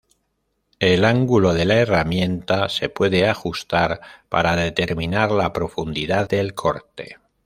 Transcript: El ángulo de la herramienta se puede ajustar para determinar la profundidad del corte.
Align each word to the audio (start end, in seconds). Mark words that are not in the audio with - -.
El 0.79 1.05
ángulo 1.05 1.53
de 1.53 1.63
la 1.65 1.75
herramienta 1.75 2.69
se 2.69 2.89
puede 2.89 3.29
ajustar 3.29 4.01
para 4.29 4.55
determinar 4.55 5.29
la 5.31 5.53
profundidad 5.53 6.27
del 6.27 6.55
corte. 6.55 7.19